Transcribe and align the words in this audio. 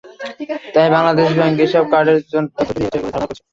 তাই 0.73 0.87
বাংলাদেশ 0.95 1.29
ব্যাংক 1.37 1.57
এসব 1.65 1.83
কার্ডের 1.91 2.17
তথ্য 2.23 2.67
চুরি 2.67 2.81
হয়েছে 2.81 2.97
বলে 2.99 3.11
ধারণা 3.13 3.27
করছে। 3.29 3.43